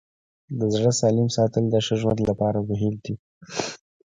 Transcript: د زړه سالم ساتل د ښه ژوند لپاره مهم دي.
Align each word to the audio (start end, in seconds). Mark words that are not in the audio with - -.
د 0.59 0.61
زړه 0.73 0.91
سالم 0.99 1.27
ساتل 1.37 1.63
د 1.69 1.75
ښه 1.85 1.95
ژوند 2.01 2.19
لپاره 2.29 2.59
مهم 2.69 2.93
دي. 3.03 3.15